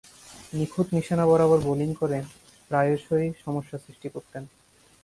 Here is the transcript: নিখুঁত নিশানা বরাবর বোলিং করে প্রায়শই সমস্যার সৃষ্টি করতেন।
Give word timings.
নিখুঁত 0.53 0.87
নিশানা 0.93 1.25
বরাবর 1.27 1.59
বোলিং 1.59 1.89
করে 1.93 2.17
প্রায়শই 2.71 3.27
সমস্যার 3.45 3.83
সৃষ্টি 3.85 4.07
করতেন। 4.09 4.43